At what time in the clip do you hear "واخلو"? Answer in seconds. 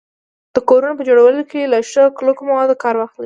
2.97-3.19